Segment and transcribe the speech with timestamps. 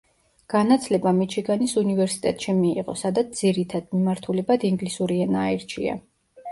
[0.53, 6.01] განათლება მიჩიგანის უნივერსიტეტში მიიღო, სადაც ძირითად მიმართულებად ინგლისური ენა აირჩია.